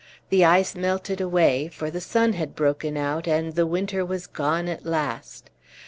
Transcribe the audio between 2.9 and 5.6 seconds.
out, and the winter was gone at last.